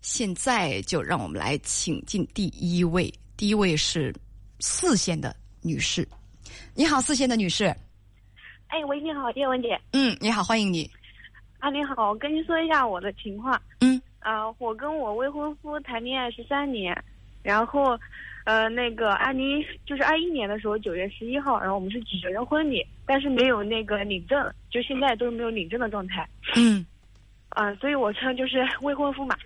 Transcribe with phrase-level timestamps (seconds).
[0.00, 4.14] 现在就让我们来请进第一位，第一位是
[4.58, 6.06] 四线的女士。
[6.74, 7.64] 你好，四线的女士。
[8.68, 9.78] 哎，喂，你好，叶文姐。
[9.92, 10.90] 嗯，你好，欢迎你。
[11.58, 13.60] 啊，你好，我跟您说一下我的情况。
[13.80, 14.00] 嗯。
[14.20, 16.96] 啊，我跟我未婚夫谈恋爱十三年，
[17.42, 17.98] 然后，
[18.44, 26.26] 呃，那个二零就是二一年的时候九月十一号，然后我们是举行了婚礼，但是没有那个领证，就现在都是没有领证的状态。
[26.56, 26.84] 嗯。
[27.50, 29.36] 啊，所以我称就是未婚夫嘛。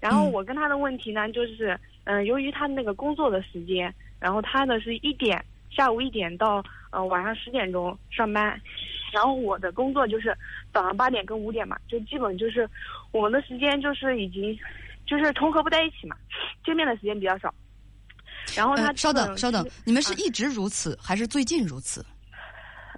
[0.00, 8.58] 然后我跟他的问题呢，就是，嗯，由于他那个工作的时间，然后他呢是一点下午一点到呃晚上十点钟上班，
[9.12, 10.34] 然后我的工作就是
[10.72, 12.68] 早上八点跟五点嘛，就基本就是
[13.12, 14.58] 我们的时间就是已经
[15.06, 16.16] 就是重合不在一起嘛，
[16.64, 17.54] 见面的时间比较少。
[18.56, 22.04] 然后他稍等稍等，你们是一直如此还是最近如此？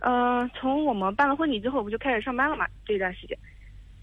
[0.02, 2.66] 嗯，从我们办了婚礼之后，不就开始上班了嘛？
[2.86, 3.36] 这段时间。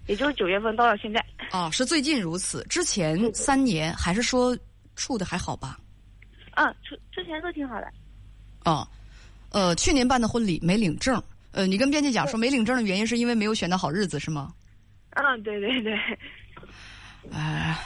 [0.07, 2.65] 也就是九月份到了现在哦，是最近如此。
[2.69, 4.57] 之前三年还是说
[4.95, 5.79] 处的还好吧？
[6.55, 7.91] 嗯，之之前都挺好的。
[8.65, 8.87] 哦，
[9.49, 11.21] 呃，去年办的婚礼没领证。
[11.51, 14.53] 呃，你跟编辑讲说没领证的原因是因为没有选到好日子是吗？
[15.11, 15.97] 嗯，对对对。
[17.31, 17.77] 哎，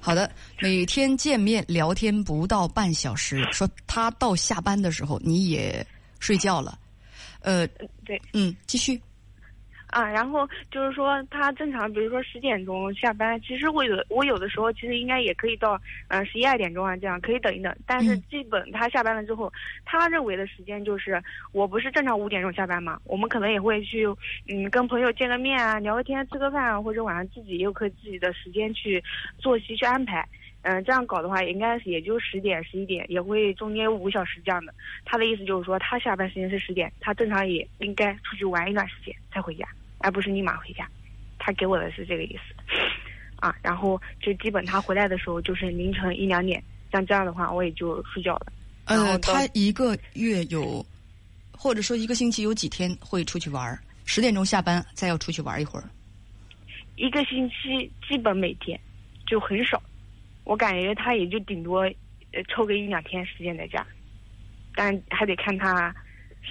[0.00, 5.86] 好的，每天见面聊天不到半小时，说他到下班的时候你也
[6.18, 6.78] 睡觉了。
[7.40, 7.66] 呃，
[8.04, 9.00] 对，嗯，继续。
[9.88, 17.74] 啊，然后就是说他正常，比如说十点钟下班，其实我有我有的时候其实应该也可以到，嗯，十一二点钟啊，这样可以等一等。
[17.86, 19.52] 但是基本他下班了之后，
[19.84, 21.22] 他认为的时间就是，
[21.52, 24.06] 我不是正常五点钟下班嘛，我们可能也会去，
[24.48, 29.02] 嗯，跟朋友见个面啊，聊个天，吃个饭啊，或者晚上自己也有可以自己的时间去
[29.38, 30.26] 作息去安排。
[30.62, 34.74] 嗯，这样搞的话，应该也就十点十一点，也会中间五个小时这样的。
[35.04, 39.66] 他的意思就是说，他下班时间是十点，他正常也应该出去玩一段时间才回家，
[39.98, 40.86] 而不是立马回家。
[41.38, 42.54] 他给我的是这个意思，
[43.36, 48.52] 啊，然后就基本他回来的时候就是凌晨一两点，像这样的话我也就睡觉了。
[48.86, 50.84] 呃，他一个月有，
[51.52, 53.78] 或者说一个星期有几天会出去玩？
[54.04, 55.84] 十点钟下班再要出去玩一会儿？
[56.96, 58.78] 一个星期基本每天，
[59.26, 59.80] 就很少。
[60.48, 61.80] 我感觉他也就顶多，
[62.32, 63.86] 呃，抽个一两天时间在家，
[64.74, 65.94] 但还得看他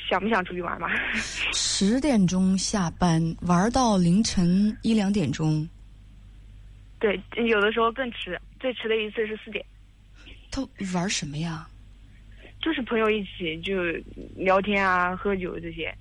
[0.08, 0.88] 想不想出去玩嘛。
[1.52, 5.68] 十点钟下班，玩到凌晨一两点钟。
[7.00, 9.66] 对，有的时候更迟，最迟的一次是四点。
[10.52, 10.62] 他
[10.94, 11.68] 玩什么呀？
[12.62, 13.82] 就是朋友一起就
[14.36, 15.92] 聊天啊，喝酒这些。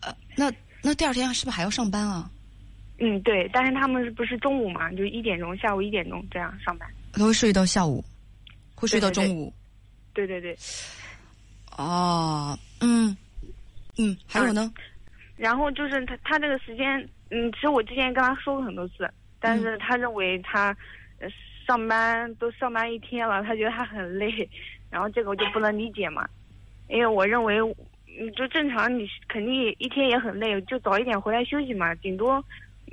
[0.00, 2.30] 呃，那那第二天是不是还要上班啊？
[2.98, 6.88] 嗯，对，但是他们不是中午嘛，就一点钟，下午一点钟这样上班。
[7.12, 8.04] 他会睡到下午，
[8.74, 9.52] 会睡到中午。
[10.14, 10.56] 对对对。
[11.76, 13.16] 哦，嗯，
[13.98, 14.72] 嗯，还有呢？
[15.36, 19.10] 然后就是他，他这个时间，嗯，其实我之前跟他说过很多次，
[19.40, 20.76] 但是他认为他
[21.66, 24.48] 上班都上班一天了，他觉得他很累，
[24.90, 26.28] 然后这个我就不能理解嘛，
[26.88, 27.58] 因为我认为，
[28.20, 32.44] 嗯，就正常你肯定一天也很累，就早一点回来休息嘛，顶多。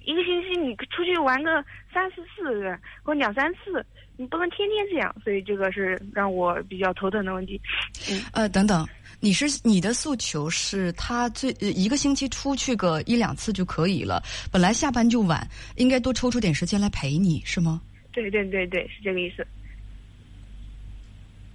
[0.09, 3.85] 一个星期你出去玩个三四次，或两三次，
[4.17, 7.61] 你不能天天这样，所以这个是让我比较头疼的问题。
[8.09, 8.87] 嗯，呃，等等，
[9.19, 14.19] 你是你的诉求是他最一个星期出去个一两次就可以了，
[14.51, 17.79] 本来下班就晚，应该多抽出点时间来陪你是吗？
[18.11, 19.45] 对对对对，是这个意思。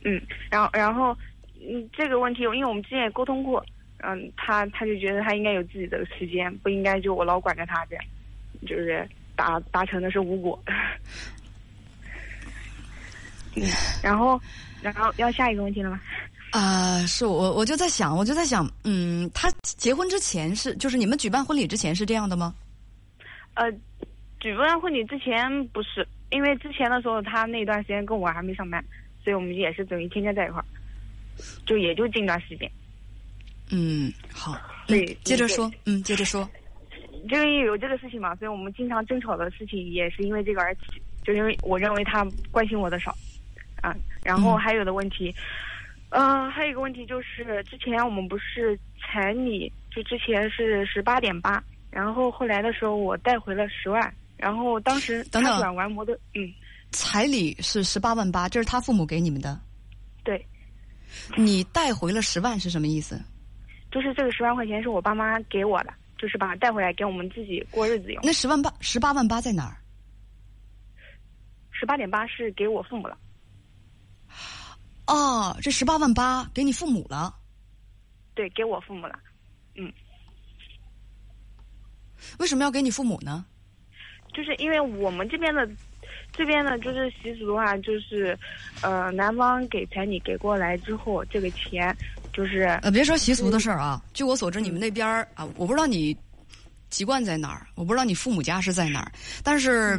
[0.05, 1.17] 嗯，然后然后
[1.69, 3.67] 嗯，这个问题因为我们之前也沟通过，
[4.05, 8.05] 嗯，他他就觉得他应该有自己的时间，不应该就我老管着他这样。
[8.65, 10.63] 就是达达成的是无果，
[14.03, 14.41] 然后，
[14.83, 16.01] 然后要下一个问题了吗？
[16.51, 22.55] 啊，是我我就在想，我就在想，嗯，他结婚之前是，就是你们举办婚礼之前是这样的吗？
[23.55, 23.71] 呃，
[24.41, 28.85] 举办婚礼之前不是，因为之前的时候他那段时间跟我还没上班，
[29.25, 30.65] 所以我们也是等于天天在一块儿，
[31.67, 32.71] 就也就近段时间。
[33.71, 36.49] 嗯，好，对，接着说，嗯，接着说。
[37.29, 40.83] 就因为有这个事情嘛，所以我们经常争吵的事情也是因为这个而起。
[41.25, 43.11] 就因为我认为他关心我的少，
[43.81, 45.35] 啊，然后还有的问题，
[46.11, 56.53] 嗯，还有一个问题就是之前我们不是彩礼，就之前是十八点八，然后后来的时候我带回了十万，然后当时他转完摩的，嗯，
[56.91, 59.59] 彩礼是十八万八，这是他父母给你们的，
[60.25, 60.47] 对，
[61.39, 63.19] 你带回了十万是什么意思？
[63.91, 65.95] 就是这个十万块钱是我爸妈给我的。
[66.25, 68.23] 就是把它带回来给我们自己过日子用。
[68.25, 69.77] 那十万八十八万八在哪儿？
[71.71, 73.19] 十八点八是给我父母了。
[75.07, 77.35] 哦，这十八万八给你父母了。
[78.35, 79.19] 对，给我父母了。
[79.75, 79.93] 嗯。
[82.39, 83.45] 为什么要给你父母呢？
[84.33, 85.69] 就是因为我们这边的
[86.33, 88.35] 这边呢，就是习俗的话，就是，
[88.81, 91.95] 呃，男方给彩礼给过来之后，这个钱
[92.35, 96.15] 就是呃，别说习俗的事儿啊，据我所知，你们那边儿啊，我不知道你
[96.91, 99.99] 籍贯在哪儿，我不知道你父母家是在哪儿，但是。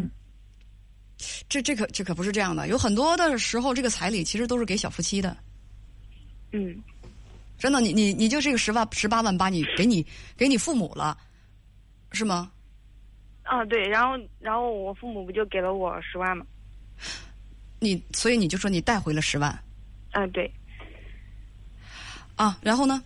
[1.48, 5.36] 这这可这可不是这样的，有很多的时候，这个彩礼其实都是给小夫妻的。
[6.52, 6.76] 嗯，
[7.58, 10.06] 真的，你你你就这个十万十八万八，你给你
[10.36, 11.18] 给你父母了，
[12.12, 12.52] 是吗？
[13.44, 16.46] 啊对，然后然后我父母不就给了我十万吗？
[17.80, 19.58] 你所以你就说你带回了十万
[20.12, 20.52] 嗯、对。
[22.36, 23.02] 啊，然后呢？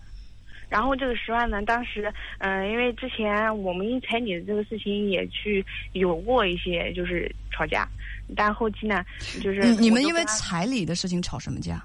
[0.68, 7.88] 然后这个十万呢，当时，嗯、因为之前我们因彩礼的这个事情也去有过一些就是吵架，
[8.36, 9.04] 但后期呢，
[9.42, 11.84] 就是你你们因为彩礼的事情吵什么架？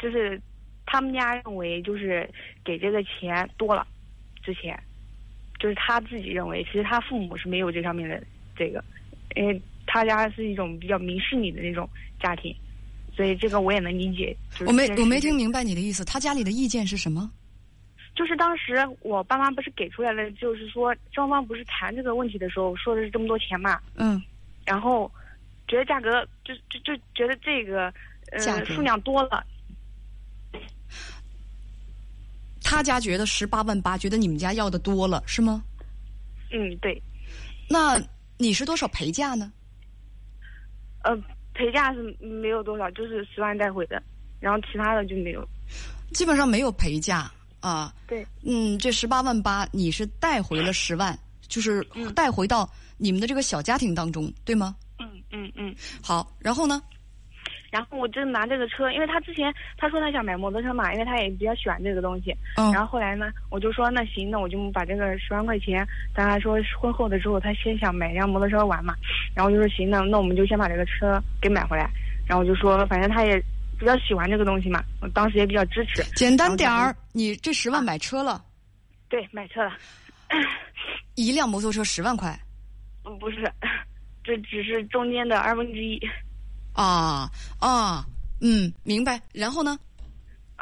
[0.00, 0.40] 就是
[0.86, 2.28] 他们家认为就是
[2.64, 3.86] 给这个钱多了，
[4.42, 4.76] 之前
[5.60, 8.20] 就是他自己认为，其实他父母是没有这上面的
[8.56, 8.84] 这个，
[9.36, 11.88] 因为他家是一种比较明事理的那种
[12.20, 12.52] 家庭，
[13.14, 14.36] 所以这个我也能理解。
[14.52, 17.30] 就是我没我没听明白你的意思，他家里的意见是什么？
[18.14, 24.22] 就是当时我爸妈不是给出来了，就是说双方不是谈这个问题的时候说的是这么多钱嘛，嗯，
[24.66, 25.10] 然后
[25.66, 27.92] 觉得价格就就就觉得这个
[28.30, 29.42] 呃数量多了，
[32.62, 35.64] 他家觉得十八万八，觉得你们家要的多了，是吗？
[36.52, 37.02] 嗯对，
[37.66, 37.98] 那
[38.36, 39.50] 你是多少陪嫁呢？
[41.02, 41.16] 呃
[41.54, 44.02] 陪嫁是没有多少，就是十万带回的，
[44.40, 45.46] 然后其他的就没有。
[46.12, 47.92] 基本上没有陪嫁啊。
[48.06, 51.18] 对，嗯，这十八万八你是带回了十万，
[51.48, 52.68] 就是嗯带回到
[52.98, 54.76] 你们的这个小家庭当中，对吗？
[54.98, 55.74] 嗯嗯嗯。
[56.02, 56.82] 好，然后呢？
[57.70, 62.30] 然后我就拿这个车，因为他之前他说他想买摩托车嘛，因为他也比较喜欢这个东西。
[62.58, 65.82] 嗯然后后来呢，我就说那行，那我就把这个十万块钱，
[66.14, 68.94] 大家说婚后的时候他先想买辆摩托车玩嘛，
[69.34, 71.90] 然后就说行，那那我们就先把这个车给买回来。
[72.26, 73.36] 然后就说，反正他也
[73.78, 76.02] 比较喜欢这个东西嘛，我当时也比较支持。
[76.14, 78.42] 简单点儿，你这十万买车了，
[79.08, 79.72] 对，买车了。
[81.16, 82.38] 一辆摩托车十万块
[83.04, 83.52] 嗯，不是，
[84.24, 86.00] 这只是中间的二分之一。
[86.72, 87.28] 啊
[87.58, 88.06] 啊，
[88.40, 89.20] 嗯，明白。
[89.32, 89.78] 然后呢？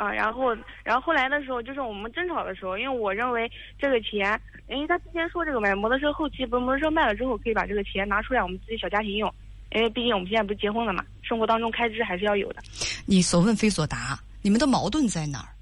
[0.00, 9.30] 啊，然后，然后后来的时候，就是我们争吵的时候，因为我认为这个钱，因为他之前说这个买摩托车后期不是摩托车卖了之后，可以把这个钱拿出来我们自己小家庭用，
[9.72, 12.62] 因为毕竟我们现在不是结婚了嘛，生活当中开支还是要有的。
[13.04, 15.52] 你所问非所答，你们的矛盾在哪儿？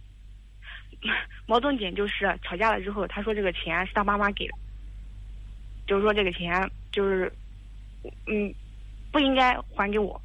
[1.47, 4.55] 矛盾点就是吵架了之后，他说这个钱是他妈妈给的，
[5.85, 7.33] 就是说这个钱就是，
[8.29, 8.55] 嗯，
[9.11, 10.21] 不应该还给我，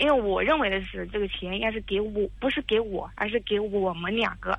[0.00, 4.58] 因为我认为的是这个钱应该是给我，不是给我，而是给我们两个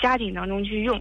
[0.00, 1.00] 家庭当中去用。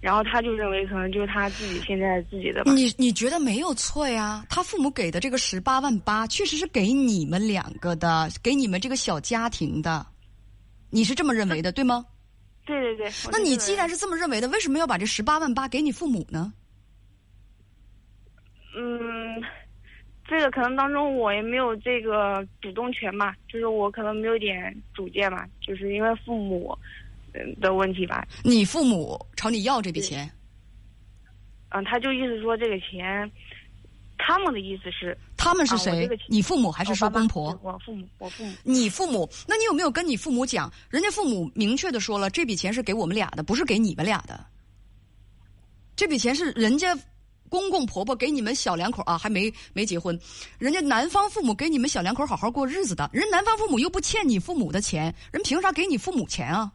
[0.00, 2.70] 然后他就认为可能就是他自己现在自己的吧。
[2.74, 4.44] 你你觉得没有错呀？
[4.50, 10.06] 他父母给的这个十八万八，确实是给你们两个的，给你们这个小家庭的。
[10.90, 12.04] 你是这么认为的，对吗？
[12.66, 13.10] 对对对。
[13.32, 16.52] 那你既然是这么认为的，为什么要把这十八万八给你父母呢？
[18.76, 19.42] 嗯，
[20.26, 26.76] 这个可能当中我也没有这个主动权嘛，就是我可能没有点主见嘛，就是因为父母
[27.34, 28.26] 嗯的问题吧。
[28.42, 30.30] 你父母朝你要这笔钱，
[31.68, 33.30] 嗯，他就意思说这个钱，
[34.16, 36.08] 他们的意思是他们是谁？
[36.28, 37.58] 你父母还是说公婆？
[37.62, 38.52] 我父母，我父母。
[38.62, 40.72] 你父母，那你有没有跟你父母讲？
[40.88, 44.42] 人家父母明确的说了，这笔钱是给我们俩的，不是给你们俩的。
[45.96, 46.96] 这笔钱是人家
[47.54, 50.18] 公公婆婆给你们小两口啊，还没没结婚，
[50.58, 56.72] 人家男方父母给你们小两口好好过日子的，人男方父母又不欠你父母的钱，人凭啥给你父母钱啊？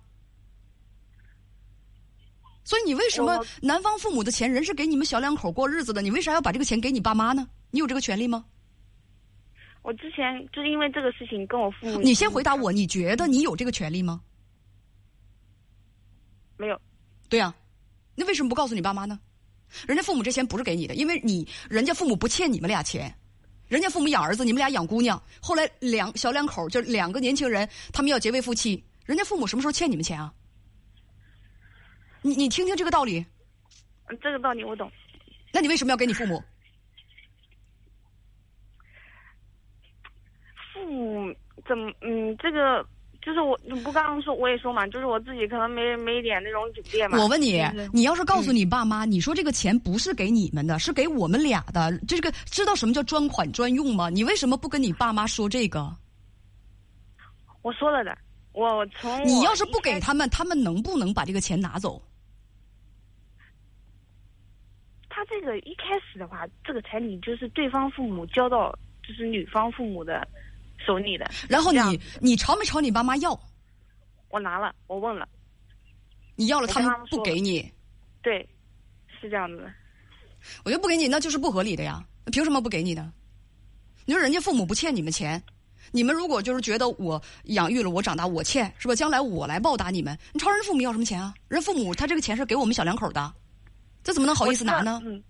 [2.64, 7.46] 所以你为什么男方父母的钱人是给你们小两口过日子的，你为啥要把这个钱给你爸妈呢？
[7.72, 8.46] 你有这个权利吗？
[9.82, 12.00] 我之前就是因为这个事情跟我父母。
[12.00, 14.22] 你先回答我，你觉得你有这个权利吗？
[16.56, 16.80] 没有，
[17.28, 17.54] 对呀、
[18.16, 19.20] 那为什么不告诉你爸妈呢？
[19.88, 23.14] 人家父母这钱不是给你的，因为你人家父母不欠你们俩钱，
[23.68, 25.22] 人家父母养儿子，你们俩养姑娘。
[25.42, 30.34] 后来两小两口就两个年轻人，他们要结为夫妻，人家父母什么时候欠你们钱啊？
[32.22, 33.26] 你你听听这个道理，
[34.10, 34.92] 嗯这个道理我懂。
[35.54, 36.44] 那你为什么要给你父母？
[40.74, 41.34] 父母
[41.68, 42.86] 怎么嗯，这个
[43.22, 47.18] 就是我你不刚刚说我也说嘛，就是我自己可能没没一点那种主见嘛。
[47.20, 54.10] 我问你就是，你要是告诉你爸妈，你说这个钱不是给你们的，是给我们俩的，这个知道什么叫专款专用吗？
[54.10, 55.94] 你为什么不跟你爸妈说这个？
[57.62, 58.18] 我说了的，
[58.54, 62.02] 我从我你要是不给他们，他们能不能把这个钱拿走？
[65.10, 68.74] 他他这个一开始的话，这个彩礼就是对方父母交到
[69.06, 70.26] 就是女方父母的
[70.86, 71.30] 手里的。
[71.48, 73.40] 然后你你朝没朝你爸妈要？
[74.30, 75.28] 我拿了，我问了，
[76.36, 77.72] 你要了，他们不给你，
[78.22, 78.48] 对，
[79.20, 79.74] 是这样子的。
[80.64, 82.04] 我觉得不给你那就是不合理的呀。
[82.24, 83.12] 那凭什么不给你呢？
[84.06, 85.42] 你说人家父母不欠你们钱，
[85.92, 88.96] 你们如果就是觉得我养育了我长大我欠是吧？
[88.96, 91.34] 将来我来报答你们，你朝人父母要什么钱啊？
[91.48, 93.34] 人父母他这个钱是给我们小两口的，
[94.04, 95.02] 这怎么能好意思拿呢？
[95.04, 95.24] 嗯，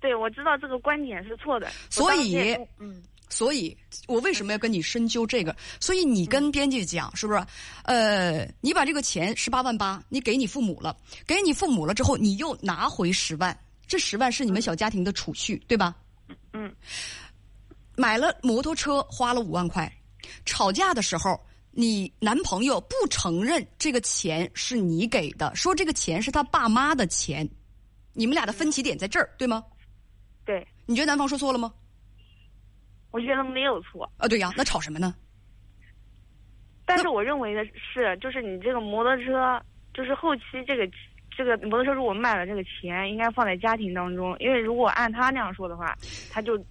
[0.00, 1.68] 对，我知道这个观点是错的。
[1.90, 5.54] 所以嗯，所以我为什么要跟你深究这个？
[5.80, 7.44] 所以你跟编辑讲，是不是？
[7.84, 15.94] 呃，你把这个钱十八万八，你给你父母了，给你父母了之后，你又拿回十万，这十万是你们小家庭的储蓄，对吧？
[16.52, 16.74] 嗯。
[17.96, 19.90] 买了摩托车花了五万块，
[20.44, 21.40] 吵架的时候，
[21.70, 27.48] 你男朋友不承认这个钱是你给的，说这个钱是他爸妈的钱，
[28.12, 29.64] 你们俩的分歧点在这儿，对吗？
[30.44, 31.72] 对，你觉得男方说错了吗？
[33.16, 35.14] 我觉得没有错，啊，对呀，那吵什么呢？
[36.84, 39.58] 但是我认为的是，就是你这个摩托车，
[39.94, 40.86] 就是后期这个
[41.34, 45.96] 这个摩托车，如果卖了这个钱，应该放在家庭当中，因为如果按他那样说的话，
[46.30, 46.62] 他就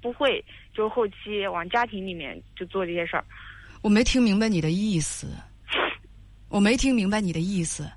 [0.00, 0.40] 不会
[0.72, 3.24] 就是后期往家庭里面就做这些事儿。
[3.82, 5.26] 我没听明白你的意思，
[6.48, 7.90] 我没听明白你的意思。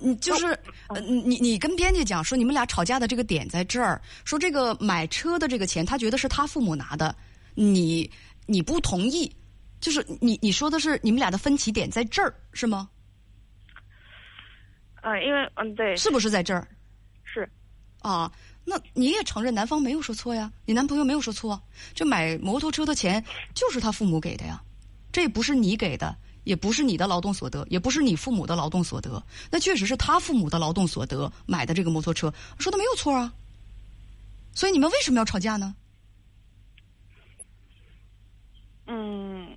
[0.00, 7.14] 你就是，呃，你你跟编辑讲说你们俩吵架的这个点在这儿，说这个买车的这个钱，他觉得是他父母拿的，
[7.54, 8.10] 你
[8.46, 9.30] 你不同意，
[9.80, 12.88] 就是你你说的是你们俩的分歧点在这儿是吗？
[15.02, 16.66] 嗯，因为嗯对，是不是在这儿
[17.24, 17.48] 是
[18.00, 18.30] 啊？
[18.64, 21.60] 那你也承认男方没有说错呀，你男朋友没有说错，
[21.94, 23.22] 这买摩托车的钱
[23.54, 24.58] 就是他父母给的呀，
[25.12, 26.16] 这也不是你给的。
[26.44, 33.32] 也不是你的劳动所得，也不是你父母的劳动所得，那确实是他父母的劳动所得买的这个摩托车，说的没有错啊。
[34.54, 35.74] 所以你们为什么要吵架呢？
[38.86, 39.48] 嗯，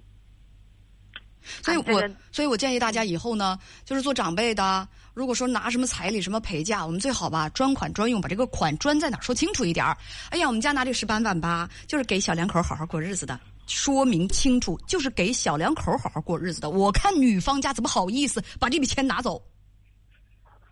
[1.61, 9.97] 所以我所以我建议大家以后呢，就是做长辈的，如果说拿什么彩礼、什么陪嫁，我们最好吧专款专用，把这个款专在哪儿说清楚一点儿。
[10.29, 13.37] 哎呀，我们家拿这十八万八，就是给小两口好好过日子的。
[13.67, 16.69] 说明清楚，就是给小两口好好过日子的。
[16.69, 19.41] 我看女方家怎么好意思把这笔钱拿走？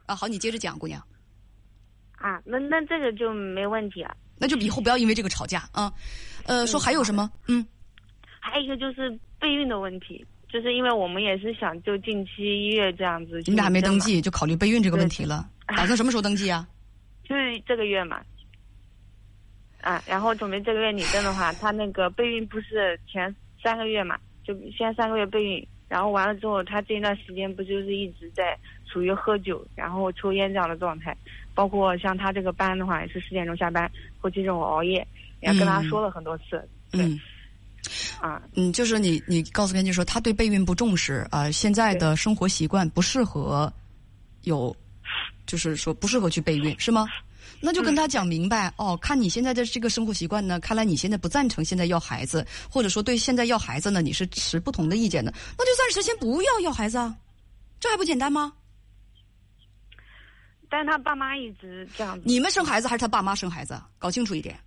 [0.05, 1.01] 啊，好，你接着讲，姑娘。
[2.17, 4.15] 啊，那那这个就没问题了。
[4.37, 5.91] 那就以后不要因为这个吵架啊。
[6.45, 7.29] 呃，说还有什么？
[7.47, 7.65] 嗯，
[8.39, 9.09] 还有一个就是
[9.39, 13.41] 备孕的问题，就是因为我们也是想就近期一月这样子。
[13.45, 13.99] 你们俩还没登？
[13.99, 16.67] 记就考虑备孕这个问题了，打算什么时候登记啊？
[17.27, 18.21] 就是这个月嘛。
[19.85, 31.15] 啊，然后准备这个月领证的话，他那个备孕不是前三个月嘛，就先三个月备孕，然后完了之后，他这一段时间不就是一直在处于喝酒，然后抽烟这样的状态，
[31.53, 33.87] 包括像他这个班的话，也是十点钟下班，
[34.17, 35.07] 后期让我熬夜，
[35.41, 37.19] 也跟他说了很多次，嗯，
[38.19, 43.71] 啊，嗯，就是你你告诉编辑说他对备孕不重视啊、现在的生活习惯不适合
[44.45, 44.75] 有，
[45.45, 47.05] 就是说不适合去备孕是吗？
[47.59, 57.15] 那就跟他讲明白、哦，看你现在的这个生活习惯呢，看来你现在不赞成现在要孩子，或者说对现在要孩子呢你是持不同的意见的，那就暂时先不要要孩子啊，
[57.79, 58.53] 这还不简单吗？
[60.69, 63.79] 但是他爸妈一直这样子，你们生孩子还是他爸妈生孩子？
[63.97, 64.59] 搞清楚一点。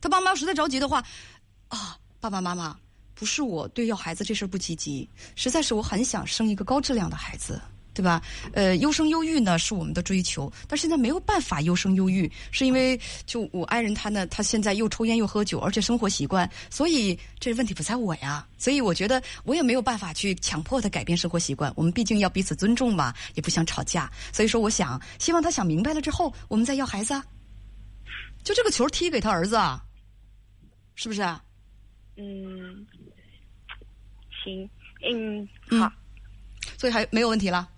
[0.00, 1.02] 他爸妈要实在着急的话，
[1.68, 2.78] 啊，爸爸妈妈，
[3.14, 7.60] 不是我对要孩子这事儿不积极，实在是我很想生一个高质量的孩子，
[7.94, 8.20] 对吧？
[8.52, 18.46] 呃，优生优育呢是我们的追求，但现在没有办法优生优育，是因为就我爱人他呢，他现在又抽烟又喝酒，而且生活习惯，所以这问题不在我呀。
[18.58, 24.10] 所以我觉得我也没有办法去强迫他改变生活习惯，我们毕竟要彼此尊重嘛，也不想吵架。
[24.32, 27.24] 所以说，我想希望他想明白了之后，我们再要孩子啊。
[28.42, 29.82] 就这个球踢给他儿子啊，
[30.94, 31.42] 是不是啊？
[32.16, 32.86] 嗯，
[34.44, 34.68] 行，
[35.02, 35.92] 嗯，嗯好，
[36.78, 37.68] 所以还没有问题了。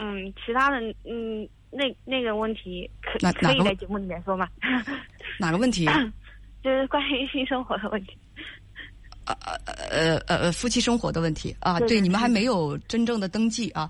[0.00, 4.48] 嗯，其他的，嗯，那那个问题可哪哪个可以在节目里面说吗？
[5.38, 5.86] 哪个问题？
[6.62, 8.16] 就是关于性生活的问题。
[9.26, 9.34] 呃
[9.66, 13.88] 呃呃呃，夫妻生活的问题啊，对对你们还没有真正的登记啊，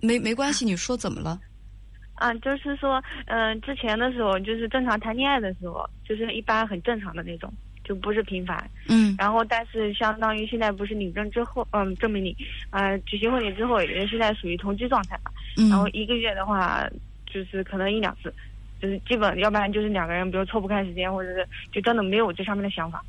[0.00, 1.40] 没没关系，你说怎么了？
[2.14, 7.52] 啊，就是说，嗯、之前的时候，就是正常谈恋爱的时候，就是一般很正常的那种，
[7.84, 8.70] 就不是频繁。
[8.88, 12.34] 嗯然后，但是相当于现在不是领证之后，嗯，证明你，
[12.70, 15.30] 呃，举行婚礼之后，也现在属于同居状态嘛。
[15.56, 16.88] 嗯然后一个月的话，
[17.26, 18.32] 就是可能一两次，
[18.80, 23.02] 就是基本，要不然就是两个人，比如错不开时间，或者是就真的没有这上面的想法。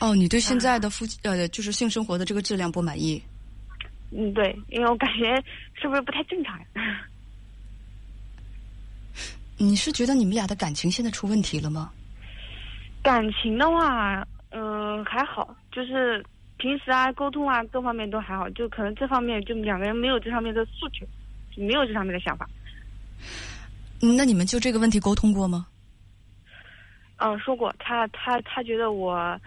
[0.00, 3.22] 哦，你对现在的夫妻呃，就是性生活的这个质量不满意？
[4.12, 5.36] 嗯，对，因为我感觉
[5.74, 6.66] 是不是不太正常呀？
[9.58, 11.92] 你是觉得你们俩的感情现在出问题了吗？
[13.02, 16.24] 感情的话，嗯，还好，就是
[16.60, 21.06] 平时啊，沟通啊，各方面都还好，就可能这方面就两个人没有这方面的诉求，
[21.56, 22.46] 没有这方面的想法。
[23.98, 25.66] 那你们就这个问题沟通过吗？
[27.16, 29.38] 嗯，说过，他他他觉得我，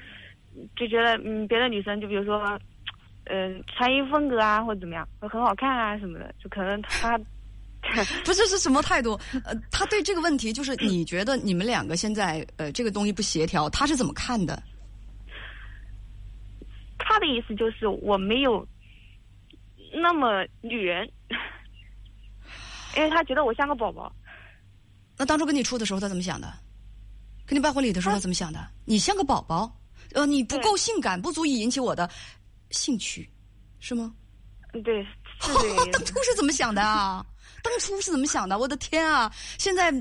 [0.75, 2.59] 就觉得嗯，别的女生就比如说，
[3.25, 7.19] 嗯，穿衣风格啊或者怎么样，很好看啊什么的，就可能他。
[8.23, 9.19] 不是是什么态度？
[9.43, 14.61] 呃，他对这个问题，就是你觉得你们两个现在呃这个东西不协调，他是怎么看的？
[17.13, 18.67] 他的意思就是我没有
[19.93, 21.07] 那么女人，
[22.97, 24.11] 因为他觉得我像个宝宝。
[25.15, 26.51] 那当初跟你处的时候，他怎么想的？
[27.45, 28.67] 跟你办婚礼的时候，他怎么想的？
[28.83, 29.71] 你像个宝宝，
[30.13, 32.09] 呃，你不够性感，不足以引起我的
[32.71, 33.29] 兴趣，
[33.79, 34.11] 是吗？
[34.83, 35.03] 对，
[35.39, 35.91] 是这个 意思。
[35.91, 37.23] 当初是怎么想的啊？
[37.61, 38.57] 当初是怎么想的？
[38.57, 39.31] 我的天啊！
[39.59, 39.93] 现在，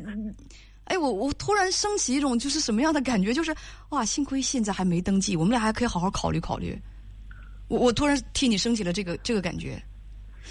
[0.85, 3.35] 哎，我我突然升起一种就是什么样的感觉？
[3.35, 3.55] 就是
[3.91, 6.81] 哇，幸亏现在还没登记，我们俩还可以好好考虑考虑。
[7.69, 9.83] 我我突然替你升起了这个这个感觉。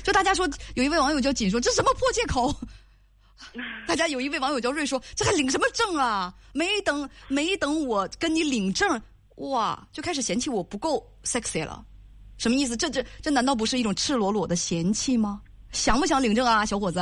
[0.04, 2.56] 就大家说，有一位网友叫锦说，这什么破借口？
[3.88, 6.34] 大家有一位网友叫瑞说，这还领什么证啊？
[6.54, 9.02] 没等没等我跟你领证，
[9.36, 11.86] 哇，就开始嫌弃我不够 sexy 了。
[12.38, 12.76] 什么意思？
[12.78, 15.42] 这这这难道不是一种赤裸裸的嫌弃吗？
[15.72, 17.00] 想不想领证啊，小伙子？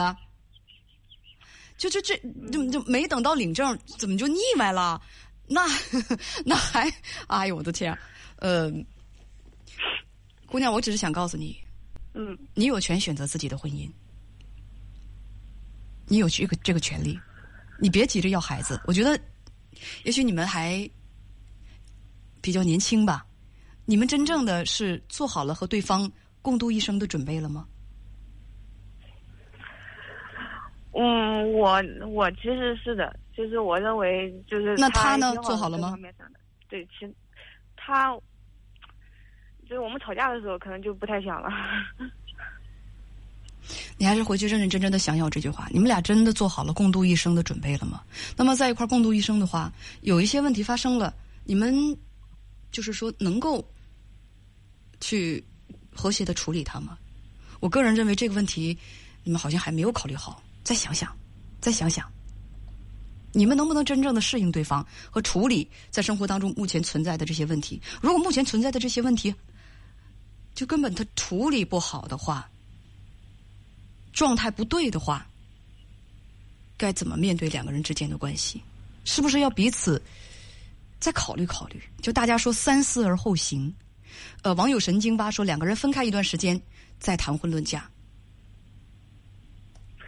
[1.78, 2.18] 就就这
[2.52, 5.02] 就就没等到领证，怎么就腻歪了？
[5.48, 5.66] 那
[6.46, 6.92] 那还
[7.28, 7.98] 哎呦我的天！
[8.38, 8.70] 呃，
[10.50, 11.56] 姑娘，我只是想告诉你，
[12.16, 13.88] 嗯，你有权选择自己的婚姻，
[16.08, 17.20] 你有这个这个权利，
[17.80, 18.82] 你别急着要孩子。
[18.86, 19.20] 我觉得，
[20.04, 20.90] 也许你们还
[22.42, 23.26] 比较年轻吧，
[23.86, 27.68] 你们真正的是做好了和对方共度一生的准备了吗？
[30.94, 35.96] 嗯，我我其实是的，就是我认为就是那他呢做好了吗？
[36.68, 37.14] 对，其实
[37.78, 38.18] 他
[39.70, 41.50] 就是我们吵架的时候，可能就不太想了。
[44.00, 45.68] 你还是回去认认真真的想想这句话。
[45.72, 48.02] 你们俩真的做好了共度一生的准备了吗？
[48.36, 51.96] 那么在一块共度一生的话，有一些问题发生了，你们
[52.72, 53.64] 就是说能够
[55.00, 55.44] 去
[55.94, 56.98] 和谐的处理它吗？
[57.60, 58.76] 我个人认为这个问题，
[59.24, 60.42] 你们好像还没有考虑好。
[60.64, 61.16] 再想想，
[61.62, 62.12] 再想想，
[63.34, 67.80] 你们能不能真正的适应对方和处理在生活当中目前存在的这些问题？
[68.02, 69.36] 如果目前存在的这些问题，
[70.60, 72.50] 就根本他处理不好的话，
[74.12, 75.26] 状态不对的话，
[76.78, 78.62] 该怎么面对两个人之间的关系？
[79.06, 80.02] 是不是要彼此
[81.00, 81.82] 再考虑考虑？
[82.02, 83.74] 就大家说三思而后行。
[84.42, 86.62] 呃，网友神经吧说，两个人分开一段时间
[86.98, 87.90] 再谈婚论嫁。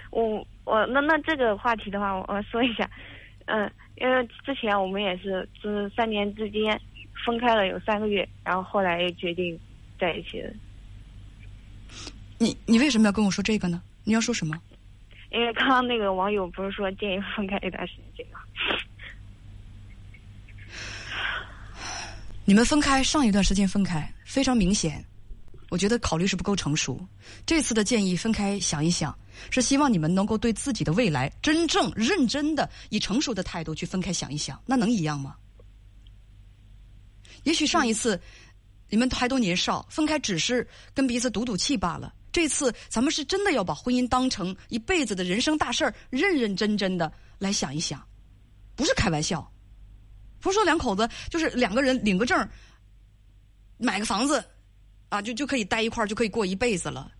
[0.09, 2.91] 我我那那这个话题的话，我我说一下，
[3.45, 6.77] 嗯，因为之前我们也是就是三年之间
[7.25, 9.57] 分开了有三个月，然后后来又决定
[10.01, 10.51] 在一起的。
[12.39, 13.79] 你你为什么要跟我说这个呢？
[14.03, 14.59] 你要说什么？
[15.31, 18.39] 因为刚刚那个网友不是说建议分开一段时间吗？
[22.43, 25.05] 你们分开上一段时间分开非常明显，
[25.69, 26.99] 我觉得考虑是不够成熟。
[27.45, 29.15] 这次的建议分开想一想。
[29.49, 35.35] 是希望你们能够对自己的未来真正认真的以成熟的态度去分开想一想，那能一样吗？
[37.43, 38.21] 也许上一次
[38.91, 42.13] 你们还都年少，分开只是跟彼此赌赌气罢了。
[42.31, 48.05] 这次咱们是真的要把婚姻当成一辈子的人生大事儿，认认真真的来想一想，
[48.75, 49.49] 不是开玩笑。
[50.39, 52.49] 不是说两口子就是两个人领个证，
[53.77, 54.43] 买个房子，
[55.09, 57.11] 啊，就就可以待一块儿，就可以过一辈子了。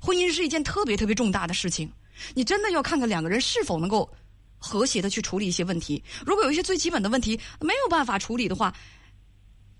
[0.00, 1.90] 婚姻是一件特别特别重大的事情，
[2.34, 4.10] 你真的要看看两个人是否能够
[4.58, 6.02] 和谐的去处理一些问题。
[6.26, 8.74] 如果有一些最基本的问题没有办法处理的话，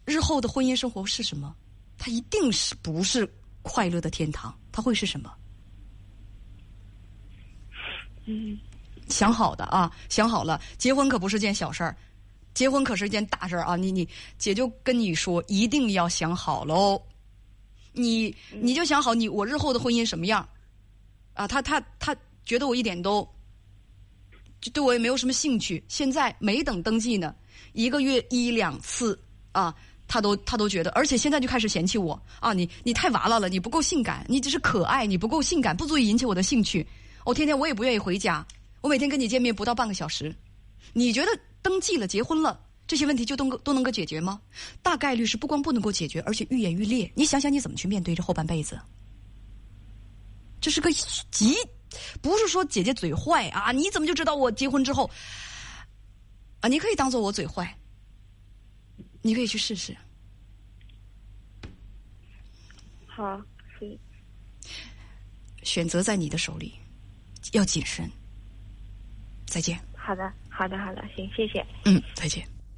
[0.09, 1.55] 日后的婚姻生活是什么？
[1.99, 3.31] 它一定是不是
[3.62, 4.57] 快乐的天堂？
[4.73, 5.31] 它会是什么？
[8.25, 8.59] 嗯，
[9.09, 11.97] 想好的啊，想好了，结婚可不是件小事儿，
[12.55, 13.77] 结婚可是一件大事儿啊！
[13.77, 17.01] 你你姐就跟你说，一定要想好喽。
[17.92, 20.47] 你你就想好你我日后的婚姻什么样
[21.35, 21.49] 啊？
[21.49, 23.27] 他他他觉得我一点都
[24.61, 25.83] 就对我也没有什么兴趣。
[25.88, 27.35] 现在没等登记呢，
[27.73, 29.18] 一个月一两次
[29.53, 29.75] 啊，
[30.09, 32.53] 他都他都觉得，而且现在就开始嫌弃我啊！
[32.53, 36.85] 你你太娃娃了，你不够性感，你只是可爱，你不够性感，不足以引起我的兴趣。
[37.25, 38.44] 我天天我也不愿意回家，
[38.81, 40.35] 我每天跟你见面不到半个小时。
[40.94, 41.31] 你觉得
[41.62, 42.59] 登记了结婚了？
[42.87, 44.40] 这些问题就都都能够解决吗？
[44.83, 47.12] 大概率是不光不能够解决，而且愈演愈烈。
[47.14, 48.81] 你想想，你怎么去面对这后半辈子？
[50.59, 50.90] 这是个
[51.31, 51.55] 极
[52.21, 55.09] 不是说姐姐嘴坏啊，你怎么就知道我结婚之后
[56.61, 56.68] 啊？
[56.68, 57.78] 你可以当做我嘴坏，
[59.22, 59.96] 你可以去试试。
[63.07, 63.42] 好，
[63.78, 63.98] 行。
[65.62, 66.74] 选择在你的手里，
[67.52, 68.11] 要谨慎。
[69.46, 69.78] 再见。
[69.96, 71.64] 好的，好的，好的，行，谢谢。
[71.85, 72.46] 嗯，再见。